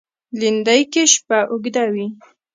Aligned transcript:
لېندۍ 0.39 0.81
کې 0.91 1.03
شپه 1.13 1.39
اوږده 1.51 1.83
وي. 1.93 2.07